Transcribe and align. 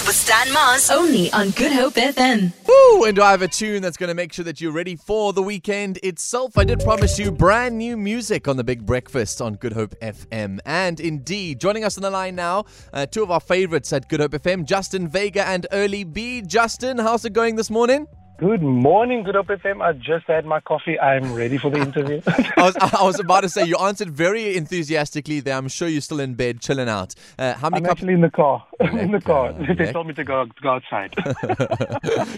Breakfast 0.00 0.06
with 0.06 0.16
Stan 0.16 0.52
Mars. 0.52 0.90
Only 0.90 1.32
on 1.32 1.50
Good 1.50 1.72
Hope 1.72 1.94
FM. 1.94 2.52
Woo! 2.66 3.04
And 3.04 3.16
do 3.16 3.22
I 3.22 3.30
have 3.32 3.42
a 3.42 3.48
tune 3.48 3.82
that's 3.82 3.96
going 3.96 4.08
to 4.08 4.14
make 4.14 4.32
sure 4.32 4.44
that 4.44 4.60
you're 4.60 4.72
ready 4.72 4.96
for 4.96 5.32
the 5.32 5.42
weekend 5.42 5.98
itself? 6.02 6.56
I 6.56 6.64
did 6.64 6.80
promise 6.80 7.18
you 7.18 7.30
brand 7.30 7.76
new 7.76 7.96
music 7.96 8.48
on 8.48 8.56
the 8.56 8.64
Big 8.64 8.86
Breakfast 8.86 9.42
on 9.42 9.54
Good 9.54 9.72
Hope 9.72 9.94
FM. 10.00 10.58
And 10.64 11.00
indeed, 11.00 11.60
joining 11.60 11.84
us 11.84 11.98
on 11.98 12.02
the 12.02 12.10
line 12.10 12.34
now, 12.34 12.64
uh, 12.92 13.06
two 13.06 13.22
of 13.22 13.30
our 13.30 13.40
favorites 13.40 13.92
at 13.92 14.08
Good 14.08 14.20
Hope 14.20 14.32
FM, 14.32 14.64
Justin 14.64 15.08
Vega 15.08 15.46
and 15.46 15.66
Early 15.72 16.04
B. 16.04 16.42
Justin, 16.42 16.98
how's 16.98 17.24
it 17.24 17.32
going 17.32 17.56
this 17.56 17.70
morning? 17.70 18.06
Good 18.40 18.62
morning, 18.62 19.22
Good 19.22 19.34
Hope 19.34 19.48
FM. 19.48 19.82
I 19.82 19.92
just 19.92 20.26
had 20.26 20.46
my 20.46 20.60
coffee. 20.60 20.98
I'm 20.98 21.34
ready 21.34 21.58
for 21.58 21.70
the 21.70 21.76
interview. 21.76 22.22
I 22.26 22.62
was, 22.62 22.76
I 22.76 23.02
was 23.04 23.20
about 23.20 23.42
to 23.42 23.50
say 23.50 23.66
you 23.66 23.76
answered 23.76 24.08
very 24.10 24.56
enthusiastically 24.56 25.40
there. 25.40 25.58
I'm 25.58 25.68
sure 25.68 25.88
you're 25.88 26.00
still 26.00 26.20
in 26.20 26.32
bed, 26.36 26.62
chilling 26.62 26.88
out. 26.88 27.14
Uh, 27.38 27.52
how 27.52 27.68
many 27.68 27.82
I'm 27.82 27.84
cups? 27.84 27.98
actually 28.00 28.14
in 28.14 28.22
the 28.22 28.30
car. 28.30 28.64
in 28.80 29.10
the 29.10 29.20
car. 29.20 29.52
They 29.52 29.92
told 29.92 30.06
me 30.06 30.14
to 30.14 30.24
go, 30.24 30.46
to 30.46 30.62
go 30.62 30.70
outside. 30.70 31.14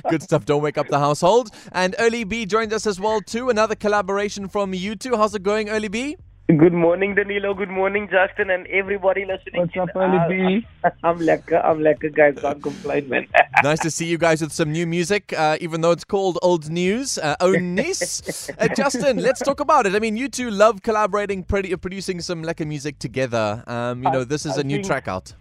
Good 0.11 0.25
stuff. 0.25 0.45
Don't 0.45 0.61
wake 0.61 0.77
up 0.77 0.89
the 0.89 0.99
household. 0.99 1.51
And 1.71 1.95
Early 2.01 2.25
B 2.25 2.47
joined 2.47 2.73
us 2.73 2.85
as 2.85 2.99
well 2.99 3.21
too. 3.21 3.49
Another 3.49 3.77
collaboration 3.77 4.49
from 4.49 4.75
you 4.75 4.97
two. 4.97 5.17
How's 5.17 5.37
it 5.37 5.45
going, 5.45 5.69
Early 5.69 5.87
B? 5.87 6.17
Good 6.49 6.73
morning, 6.75 7.15
Danilo. 7.15 7.55
Good 7.55 7.71
morning, 7.71 8.09
Justin, 8.11 8.51
and 8.51 8.67
everybody 8.67 9.25
listening. 9.25 9.63
What's 9.63 9.77
up, 9.77 9.89
in. 9.95 10.03
Early 10.03 10.59
B? 10.61 10.67
Uh, 10.85 10.91
I'm 11.03 11.19
lekker. 11.19 11.65
I'm 11.65 11.79
lekker, 11.79 12.15
guys. 12.15 12.35
Can't 12.41 12.63
complain, 12.63 13.09
man. 13.09 13.27
nice 13.63 13.79
to 13.81 13.91
see 13.91 14.05
you 14.07 14.19
guys 14.19 14.43
with 14.43 14.53
some 14.53 14.71
new 14.71 14.87
music, 14.87 15.33
uh, 15.39 15.57
even 15.61 15.81
though 15.81 15.93
it's 15.93 16.05
called 16.05 16.39
old 16.43 16.69
news. 16.69 17.17
Uh, 17.17 17.37
Ou 17.43 17.55
Nuus. 17.59 18.51
Uh, 18.59 18.69
Justin, 18.69 19.19
let's 19.19 19.41
talk 19.41 19.61
about 19.61 19.87
it. 19.87 19.95
I 19.95 19.99
mean, 19.99 20.17
you 20.17 20.29
two 20.29 20.51
love 20.51 20.83
collaborating, 20.83 21.43
produ- 21.45 21.81
producing 21.81 22.21
some 22.21 22.43
lekker 22.43 22.67
music 22.67 22.99
together. 22.99 23.63
Um, 23.67 24.03
you 24.03 24.11
know, 24.11 24.25
this 24.25 24.45
is 24.45 24.59
I 24.59 24.61
a 24.61 24.65
new 24.65 24.77
think- 24.77 24.87
track 24.87 25.09
out. 25.09 25.33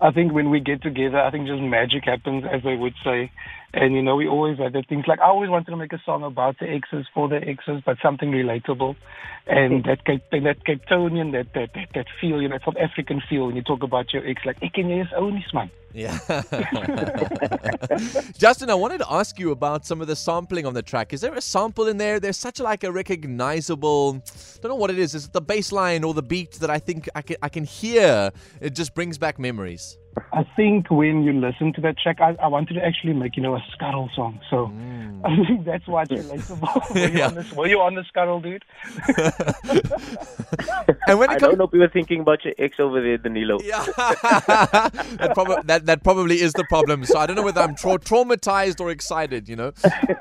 I 0.00 0.10
think 0.12 0.32
when 0.32 0.50
we 0.50 0.60
get 0.60 0.80
together, 0.82 1.18
I 1.18 1.30
think 1.30 1.46
just 1.48 1.60
magic 1.62 2.04
happens, 2.04 2.44
as 2.52 2.62
they 2.62 2.76
would 2.76 2.94
say. 3.02 3.32
And, 3.74 3.94
you 3.94 4.02
know, 4.02 4.16
we 4.16 4.26
always 4.26 4.58
had 4.58 4.72
the 4.72 4.82
things 4.82 5.04
like 5.06 5.20
I 5.20 5.28
always 5.28 5.50
wanted 5.50 5.70
to 5.70 5.76
make 5.76 5.92
a 5.92 6.00
song 6.04 6.22
about 6.22 6.58
the 6.58 6.66
exes, 6.66 7.06
for 7.12 7.28
the 7.28 7.36
exes, 7.36 7.82
but 7.84 7.98
something 8.02 8.30
relatable. 8.30 8.96
And 9.46 9.84
that 9.84 10.06
Cape, 10.06 10.22
that 10.30 10.64
Cape 10.64 10.86
Townian, 10.86 11.32
that, 11.32 11.52
that, 11.54 11.74
that, 11.74 11.88
that 11.94 12.06
feel, 12.20 12.40
you 12.40 12.48
know, 12.48 12.58
South 12.64 12.76
African 12.80 13.22
feel 13.28 13.46
when 13.46 13.56
you 13.56 13.62
talk 13.62 13.82
about 13.82 14.12
your 14.12 14.26
ex, 14.26 14.42
like, 14.46 14.56
ik 14.62 14.72
ken 14.72 14.88
jy 14.88 15.00
is 15.00 15.12
ou 15.12 15.30
nuus, 15.30 15.52
man. 15.52 15.70
Yeah. 15.94 16.18
Justin, 18.38 18.70
I 18.70 18.74
wanted 18.74 18.98
to 18.98 19.10
ask 19.10 19.38
you 19.38 19.52
about 19.52 19.86
some 19.86 20.00
of 20.00 20.06
the 20.06 20.16
sampling 20.16 20.66
on 20.66 20.74
the 20.74 20.82
track. 20.82 21.12
Is 21.12 21.22
there 21.22 21.34
a 21.34 21.40
sample 21.40 21.88
in 21.88 21.96
there? 21.96 22.20
There's 22.20 22.36
such 22.36 22.60
like 22.60 22.84
a 22.84 22.92
recognizable, 22.92 24.22
don't 24.60 24.70
know 24.70 24.76
what 24.76 24.90
it 24.90 24.98
is. 24.98 25.14
Is 25.14 25.26
it 25.26 25.32
the 25.32 25.40
bass 25.40 25.72
line 25.72 26.04
or 26.04 26.14
the 26.14 26.22
beat 26.22 26.52
that 26.60 26.70
I 26.70 26.78
think 26.78 27.08
I 27.14 27.22
can, 27.22 27.36
I 27.42 27.48
can 27.48 27.64
hear? 27.64 28.30
It 28.60 28.74
just 28.74 28.94
brings 28.94 29.18
back 29.18 29.38
memories. 29.38 29.98
I 30.32 30.44
think 30.56 30.90
when 30.90 31.22
you 31.22 31.32
listen 31.32 31.72
to 31.74 31.80
that 31.82 31.98
track, 31.98 32.20
I, 32.20 32.34
I 32.42 32.48
wanted 32.48 32.74
to 32.74 32.84
actually 32.84 33.12
make, 33.12 33.36
you 33.36 33.42
know, 33.42 33.54
a 33.54 33.64
scuttle 33.72 34.10
song. 34.14 34.40
So 34.50 34.66
mm. 34.68 35.20
I 35.24 35.46
think 35.46 35.64
that's 35.64 35.86
why 35.86 36.02
it's 36.02 36.12
relatable. 36.12 36.90
were, 36.94 37.00
you 37.08 37.18
Yeah. 37.18 37.26
on 37.28 37.34
this, 37.34 37.52
were 37.52 37.66
you 37.66 37.80
on 37.80 37.94
the 37.94 38.04
scuttle, 38.04 38.40
dude? 38.40 38.64
And 41.08 41.18
when 41.18 41.30
I 41.30 41.34
it 41.34 41.40
don't 41.40 41.56
know 41.56 41.64
if 41.64 41.72
you 41.72 41.80
were 41.80 41.88
thinking 41.88 42.20
about 42.20 42.44
your 42.44 42.52
ex 42.58 42.78
over 42.78 43.00
there, 43.00 43.16
Danilo. 43.16 43.58
yeah, 43.64 43.84
that, 43.96 45.30
prob- 45.32 45.66
that 45.66 45.86
that 45.86 46.04
probably 46.04 46.40
is 46.40 46.52
the 46.52 46.64
problem. 46.64 47.04
So 47.04 47.18
I 47.18 47.26
don't 47.26 47.34
know 47.36 47.42
whether 47.42 47.62
I'm 47.62 47.74
tra- 47.74 47.98
traumatized 47.98 48.78
or 48.80 48.90
excited. 48.90 49.48
You 49.48 49.56
know, 49.56 49.72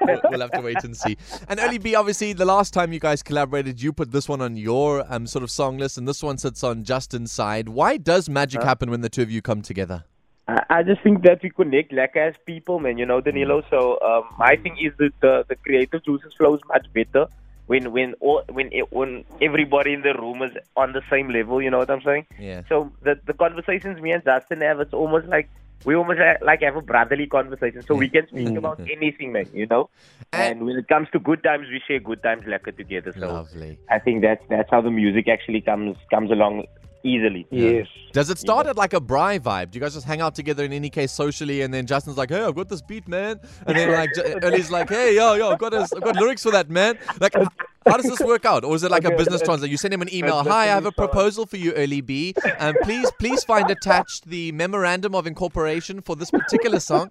we'll, 0.01 0.21
we'll 0.29 0.39
have 0.39 0.51
to 0.51 0.61
wait 0.61 0.83
and 0.83 0.95
see. 0.95 1.17
And 1.49 1.59
Early 1.59 1.77
B, 1.77 1.93
obviously, 1.95 2.31
the 2.31 2.45
last 2.45 2.73
time 2.73 2.93
you 2.93 2.99
guys 2.99 3.21
collaborated, 3.21 3.81
you 3.81 3.91
put 3.91 4.11
this 4.11 4.29
one 4.29 4.41
on 4.41 4.55
your 4.55 5.05
um 5.13 5.27
sort 5.27 5.43
of 5.43 5.51
song 5.51 5.77
list, 5.77 5.97
and 5.97 6.07
this 6.07 6.23
one 6.23 6.37
sits 6.37 6.63
on 6.63 6.83
Justin's 6.83 7.31
side. 7.31 7.67
Why 7.67 7.97
does 7.97 8.29
magic 8.29 8.63
happen 8.63 8.89
when 8.89 9.01
the 9.01 9.09
two 9.09 9.21
of 9.21 9.29
you 9.29 9.41
come 9.41 9.61
together? 9.61 10.05
I, 10.47 10.63
I 10.69 10.83
just 10.83 11.01
think 11.01 11.23
that 11.23 11.43
we 11.43 11.49
connect 11.49 11.91
like 11.91 12.15
as 12.15 12.33
people, 12.45 12.79
man. 12.79 12.97
You 12.97 13.05
know, 13.05 13.19
Danilo. 13.19 13.61
So 13.69 13.99
um, 13.99 14.33
my 14.37 14.55
thing 14.55 14.77
is 14.79 14.93
that 14.99 15.11
the, 15.19 15.45
the 15.49 15.55
creative 15.57 16.05
juices 16.05 16.33
flows 16.37 16.61
much 16.69 16.87
better 16.93 17.27
when 17.67 17.91
when 17.91 18.13
all 18.19 18.41
when 18.49 18.69
it, 18.71 18.91
when 18.91 19.23
everybody 19.41 19.93
in 19.93 20.01
the 20.01 20.13
room 20.15 20.41
is 20.41 20.51
on 20.75 20.93
the 20.93 21.01
same 21.09 21.29
level. 21.29 21.61
You 21.61 21.69
know 21.69 21.77
what 21.79 21.89
I'm 21.89 22.01
saying? 22.01 22.25
Yeah. 22.39 22.63
So 22.69 22.91
the 23.03 23.19
the 23.25 23.33
conversations 23.33 24.01
me 24.01 24.11
and 24.11 24.23
Justin 24.23 24.61
have, 24.61 24.79
it's 24.79 24.93
almost 24.93 25.27
like 25.27 25.49
we 25.85 25.95
almost 25.95 26.19
ha- 26.19 26.43
like 26.43 26.61
have 26.61 26.75
a 26.75 26.81
brotherly 26.81 27.27
conversation. 27.27 27.81
So 27.83 27.93
we 27.95 28.09
can 28.09 28.27
speak 28.33 28.57
about 28.57 28.79
anything, 28.79 29.31
man. 29.33 29.47
You 29.53 29.67
know. 29.67 29.89
And- 30.33 30.57
And 30.59 30.65
when 30.65 30.77
it 30.77 30.87
comes 30.87 31.07
to 31.11 31.19
good 31.19 31.43
times, 31.43 31.67
we 31.69 31.81
share 31.87 31.99
good 31.99 32.21
times 32.23 32.43
lekker 32.45 32.75
together. 32.75 33.13
So 33.19 33.27
Lovely. 33.33 33.77
I 33.89 33.99
think 33.99 34.21
that's 34.23 34.43
that's 34.49 34.69
how 34.71 34.81
the 34.81 34.91
music 34.91 35.27
actually 35.27 35.61
comes 35.61 35.95
comes 36.09 36.31
along 36.31 36.65
easily. 37.03 37.45
Yes. 37.51 37.87
Does 38.11 38.29
it 38.29 38.37
start 38.39 38.65
at 38.67 38.75
like 38.75 38.93
a 38.93 38.99
braai 38.99 39.39
vibe? 39.39 39.71
Do 39.71 39.77
you 39.77 39.81
guys 39.81 39.93
just 39.93 40.05
hang 40.07 40.19
out 40.19 40.35
together 40.35 40.63
in 40.65 40.73
any 40.73 40.89
case 40.89 41.11
socially, 41.11 41.61
and 41.61 41.73
then 41.73 41.85
Justin's 41.85 42.17
like, 42.17 42.29
"Hey, 42.29 42.43
I've 42.43 42.55
got 42.55 42.67
this 42.69 42.81
beat, 42.81 43.07
man," 43.07 43.39
and 43.67 43.77
then 43.77 43.91
like 43.91 44.13
Ju- 44.17 44.39
Early's 44.43 44.71
like, 44.71 44.89
"Hey, 44.89 45.15
yo, 45.15 45.35
yo, 45.35 45.51
I've 45.51 45.59
got 45.59 45.71
this, 45.71 45.93
I've 45.93 46.01
got 46.03 46.15
lyrics 46.15 46.43
for 46.43 46.51
that, 46.51 46.69
man." 46.69 46.97
Like, 47.21 47.35
h- 47.37 47.47
how 47.89 47.97
does 47.97 48.05
this 48.09 48.19
work 48.21 48.45
out, 48.45 48.63
or 48.63 48.75
is 48.75 48.83
it 48.83 48.91
like 48.91 49.05
a 49.05 49.11
business 49.11 49.41
uh, 49.41 49.43
it's- 49.43 49.47
translation? 49.47 49.71
You 49.71 49.77
send 49.77 49.93
him 49.93 50.01
an 50.01 50.09
uh, 50.09 50.15
email, 50.17 50.43
"Hi, 50.43 50.63
I 50.63 50.65
have 50.67 50.85
a 50.85 50.91
proposal 50.91 51.45
for 51.45 51.57
you, 51.57 51.73
Early 51.73 52.01
B, 52.01 52.33
and 52.59 52.75
please, 52.83 53.09
please 53.19 53.43
find 53.43 53.69
attached 53.69 54.25
the 54.25 54.51
memorandum 54.51 55.15
of 55.15 55.25
incorporation 55.27 56.01
for 56.01 56.15
this 56.15 56.31
particular 56.31 56.79
song." 56.79 57.09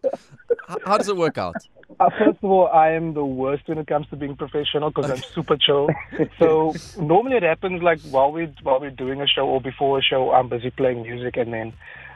H- 0.70 0.78
how 0.84 0.98
does 0.98 1.08
it 1.08 1.16
work 1.16 1.38
out? 1.38 1.54
Uh, 1.98 2.10
first 2.18 2.38
of 2.42 2.50
all, 2.50 2.68
I 2.68 2.90
am 2.90 3.14
the 3.14 3.24
worst 3.24 3.68
when 3.68 3.78
it 3.78 3.86
comes 3.86 4.06
to 4.10 4.16
being 4.16 4.36
professional 4.36 4.90
because 4.90 5.10
I'm 5.10 5.18
super 5.34 5.56
chill. 5.56 5.88
So 6.38 6.74
normally 7.00 7.36
it 7.36 7.42
happens 7.42 7.82
like 7.82 8.00
while 8.10 8.32
we 8.32 8.46
while 8.62 8.80
we're 8.80 8.90
doing 8.90 9.20
a 9.22 9.26
show 9.26 9.46
or 9.48 9.60
before 9.60 9.98
a 9.98 10.02
show, 10.02 10.32
I'm 10.32 10.48
busy 10.48 10.70
playing 10.70 11.02
music, 11.02 11.36
and 11.36 11.52
then 11.52 11.72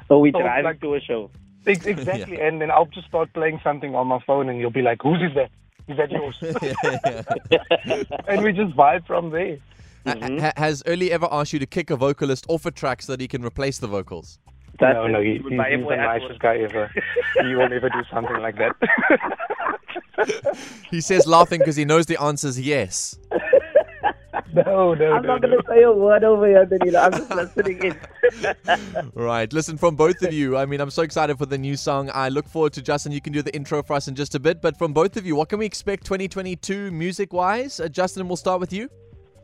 So 0.09 0.19
we 0.19 0.32
So, 0.32 0.41
drive 0.41 0.65
like- 0.65 0.81
to 0.81 0.94
a 0.94 1.00
show. 1.00 1.31
ex- 1.66 1.87
exactly, 1.87 2.41
and 2.47 2.60
then 2.60 2.70
I'll 2.70 2.87
just 2.87 3.06
start 3.09 3.32
playing 3.32 3.60
something 3.62 3.94
on 3.94 4.06
my 4.09 4.19
phone, 4.26 4.49
and 4.49 4.59
you'll 4.60 4.70
be 4.70 4.82
like, 4.82 5.00
"Whose 5.03 5.22
is 5.22 5.34
that? 5.37 5.50
Is 5.88 5.96
that 5.96 6.10
yours?" 6.10 6.36
and 8.28 8.42
we 8.42 8.52
just 8.52 8.76
vibe 8.76 9.06
from 9.06 9.30
there. 9.30 9.58
Ha- 10.06 10.12
ha- 10.12 10.26
mm-hmm. 10.28 10.60
has 10.62 10.82
Early 10.86 11.12
ever 11.12 11.28
asked 11.30 11.52
you 11.52 11.58
to 11.58 11.66
kick 11.66 11.91
a 11.91 11.96
vocalist 11.96 12.46
off 12.48 12.64
a 12.66 12.70
track 12.70 13.02
so 13.02 13.12
that 13.12 13.20
he 13.20 13.28
can 13.28 13.44
replace 13.44 13.78
the 13.78 13.86
vocals? 13.86 14.38
That's 14.78 14.94
no, 14.94 15.06
no, 15.06 15.20
he, 15.20 15.38
Would 15.40 15.52
he's, 15.52 15.60
he's 15.60 15.86
the 15.86 15.94
Apple. 15.94 16.20
nicest 16.20 16.40
guy 16.40 16.56
ever. 16.58 16.90
he 17.42 17.54
will 17.54 17.69
never 17.69 17.90
do 17.90 18.02
something 18.10 18.38
like 18.38 18.56
that. 18.56 18.74
He 20.90 21.00
says 21.00 21.26
laughing 21.26 21.60
because 21.60 21.76
he 21.76 21.84
knows 21.86 22.04
the 22.06 22.20
answer 22.20 22.48
is 22.48 22.60
yes. 22.60 23.19
No, 24.55 24.94
no, 24.94 25.12
I'm 25.12 25.22
no, 25.22 25.28
not 25.28 25.43
no. 25.43 25.49
gonna 25.49 25.62
say 25.69 25.83
a 25.83 25.93
word 25.93 26.25
over 26.25 26.47
here, 26.47 26.65
Danilo. 26.66 27.00
I'm 27.00 27.12
just 27.12 27.31
listening 27.31 27.83
in. 27.84 28.00
Right. 29.15 29.53
Listen, 29.53 29.77
from 29.77 29.97
both 29.97 30.22
of 30.22 30.33
you, 30.33 30.56
I 30.56 30.66
mean, 30.66 30.81
I'm 30.81 30.91
so 30.91 31.03
excited 31.03 31.37
for 31.38 31.47
the 31.47 31.59
new 31.59 31.77
song. 31.77 32.11
I 32.15 32.28
look 32.28 32.49
forward 32.49 32.72
to 32.75 32.83
Justin. 32.83 33.12
You 33.12 33.21
can 33.21 33.33
do 33.33 33.43
the 33.43 33.55
intro 33.55 33.83
for 33.83 33.94
us 33.94 34.09
in 34.09 34.15
just 34.15 34.34
a 34.34 34.41
bit. 34.41 34.62
But 34.62 34.77
from 34.77 34.93
both 34.93 35.16
of 35.16 35.27
you, 35.27 35.37
what 35.37 35.49
can 35.49 35.59
we 35.59 35.66
expect 35.66 36.05
2022 36.05 36.91
music 36.91 37.33
wise? 37.33 37.81
Uh, 37.81 37.88
Justin, 37.88 38.28
we'll 38.28 38.37
start 38.37 38.61
with 38.61 38.72
you. 38.72 38.88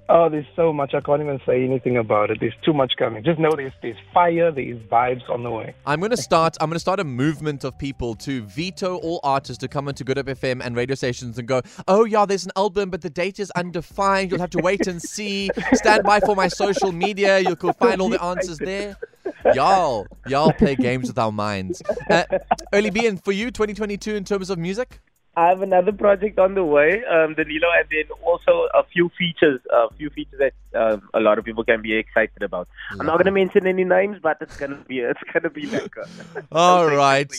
Oh, 0.08 0.28
there's 0.28 0.46
so 0.54 0.72
much. 0.72 0.94
I 0.94 1.00
can't 1.00 1.20
even 1.20 1.40
say 1.44 1.64
anything 1.64 1.96
about 1.96 2.30
it. 2.30 2.38
There's 2.38 2.54
too 2.64 2.72
much 2.72 2.92
coming. 2.96 3.24
Just 3.24 3.40
know 3.40 3.50
there's, 3.56 3.72
there's 3.82 3.96
fire, 4.14 4.52
there's 4.52 4.78
vibes 4.82 5.28
on 5.28 5.42
the 5.42 5.50
way. 5.50 5.74
I'm 5.84 6.00
to 6.00 6.16
start. 6.16 6.56
I'm 6.60 6.70
to 6.70 6.78
start 6.78 7.00
a 7.00 7.04
movement 7.04 7.64
of 7.64 7.76
people 7.76 8.14
to 8.16 8.42
veto 8.42 8.98
all 8.98 9.18
artists 9.24 9.58
to 9.62 9.68
come 9.68 9.88
into 9.88 10.04
Good 10.04 10.16
Hope 10.16 10.26
FM 10.26 10.64
and 10.64 10.76
radio 10.76 10.94
stations 10.94 11.38
and 11.38 11.48
go, 11.48 11.62
"Oh 11.88 12.04
yeah, 12.04 12.24
there's 12.24 12.44
an 12.44 12.52
album, 12.56 12.90
but 12.90 13.00
the 13.00 13.10
date 13.10 13.40
is 13.40 13.50
undefined. 13.52 14.30
You'll 14.30 14.40
have 14.40 14.50
to 14.50 14.62
wait 14.62 14.86
and 14.86 15.02
see. 15.02 15.50
Stand 15.72 16.04
by 16.04 16.20
for 16.20 16.36
my 16.36 16.48
social 16.48 16.92
media. 16.92 17.40
You 17.40 17.56
can 17.56 17.72
find 17.72 18.00
all 18.00 18.08
the 18.08 18.22
answers 18.22 18.58
there." 18.58 18.96
Y'all, 19.54 20.06
y'all 20.28 20.52
play 20.52 20.76
games 20.76 21.08
with 21.08 21.18
our 21.18 21.32
minds. 21.32 21.82
Uh, 22.08 22.22
Early 22.72 22.90
B, 22.90 23.06
and 23.06 23.22
for 23.22 23.32
you, 23.32 23.50
2022 23.50 24.14
in 24.14 24.24
terms 24.24 24.50
of 24.50 24.58
music. 24.58 25.00
I 25.36 25.48
have 25.48 25.60
another 25.60 25.92
project 25.92 26.38
on 26.38 26.54
the 26.54 26.64
way, 26.64 27.04
um, 27.04 27.34
Danilo, 27.34 27.68
and 27.78 27.86
then 27.90 28.04
also 28.22 28.68
a 28.72 28.82
few 28.84 29.10
features, 29.18 29.60
a 29.70 29.92
few 29.94 30.08
features 30.08 30.38
that 30.38 30.54
um, 30.74 31.10
a 31.12 31.20
lot 31.20 31.38
of 31.38 31.44
people 31.44 31.62
can 31.62 31.82
be 31.82 31.92
excited 31.94 32.42
about. 32.42 32.68
I'm 32.98 33.04
not 33.04 33.18
gonna 33.18 33.32
mention 33.32 33.66
any 33.66 33.84
names, 33.84 34.18
but 34.22 34.38
it's 34.40 34.56
gonna 34.56 34.82
be 34.88 35.00
it's 35.00 35.20
gonna 35.34 35.50
be 35.50 35.66
lekker. 35.66 36.08
All 36.52 36.86
right, 36.86 37.30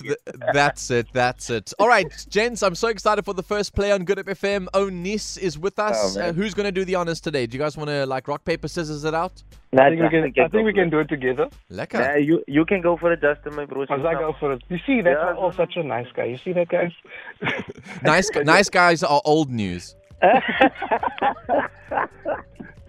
that's 0.54 0.92
it. 0.92 1.08
That's 1.12 1.50
it. 1.50 1.74
All 1.80 1.88
right, 1.88 2.06
gents, 2.30 2.62
I'm 2.62 2.76
so 2.76 2.90
excited 2.90 3.26
for 3.26 3.34
the 3.34 3.44
first 3.44 3.74
play 3.74 3.92
on 3.92 4.04
Good 4.06 4.20
Hope 4.20 4.28
FM. 4.28 4.68
Ou 4.76 4.92
Nuus 4.92 5.38
is 5.40 5.58
with 5.58 5.80
us. 5.80 6.18
Oh, 6.18 6.22
uh, 6.22 6.34
who's 6.34 6.54
going 6.54 6.66
to 6.66 6.72
do 6.72 6.86
the 6.86 6.96
honors 6.96 7.20
today? 7.20 7.48
Do 7.48 7.58
you 7.58 7.64
guys 7.64 7.76
want 7.78 7.90
to 7.90 8.06
like 8.06 8.28
rock 8.28 8.46
paper 8.46 8.68
scissors 8.68 9.06
it 9.06 9.16
out? 9.16 9.42
I 9.74 9.90
think 9.90 10.02
we 10.02 10.10
can. 10.10 10.24
I 10.46 10.48
think 10.48 10.66
we 10.66 10.74
can 10.74 10.90
do 10.90 11.00
it 11.00 11.10
together. 11.10 11.50
Lekker. 11.70 12.00
Yeah, 12.00 12.16
you 12.16 12.44
you 12.48 12.66
can 12.66 12.82
go 12.82 12.96
for 12.96 13.12
it, 13.12 13.22
Justin, 13.22 13.56
my 13.56 13.66
bro. 13.66 13.84
As 13.84 13.90
I 13.90 14.14
go 14.14 14.34
for 14.40 14.54
it. 14.54 14.64
You 14.70 14.80
see, 14.86 15.02
that's 15.02 15.20
Yeah, 15.22 15.34
all 15.36 15.52
such 15.52 15.76
a 15.76 15.84
nice 15.84 16.08
guy. 16.16 16.26
You 16.26 16.38
see 16.38 16.54
that, 16.54 16.70
guys? 16.70 16.92
Nice, 18.04 18.30
nice 18.46 18.70
guys 18.70 19.04
are 19.04 19.22
old 19.26 19.50
news. 19.50 19.96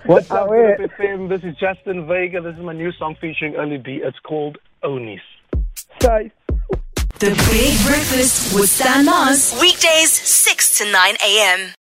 What's 0.04 0.30
ah, 0.30 0.44
up, 0.44 0.48
Oh, 0.48 0.76
FM? 0.98 1.28
This 1.28 1.42
is 1.42 1.56
Justin 1.56 2.06
Vega. 2.06 2.40
This 2.40 2.54
is 2.54 2.62
my 2.62 2.72
new 2.72 2.92
song 2.92 3.16
featuring 3.20 3.56
Early 3.56 3.78
B. 3.78 4.00
It's 4.02 4.18
called 4.20 4.58
Ou 4.84 4.98
Nuus. 5.00 5.20
Nice. 6.02 6.30
The 7.18 7.30
Big 7.50 7.74
Breakfast 7.84 8.54
with 8.54 8.70
Stan 8.70 9.04
Mars. 9.04 9.58
Weekdays, 9.60 10.12
6 10.12 10.78
to 10.78 10.92
9 10.92 11.16
a.m. 11.26 11.74